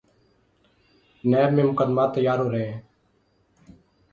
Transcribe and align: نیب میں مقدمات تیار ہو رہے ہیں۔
نیب 1.23 1.49
میں 1.55 1.63
مقدمات 1.63 2.09
تیار 2.15 2.39
ہو 2.39 2.51
رہے 2.51 2.65
ہیں۔ 2.71 2.81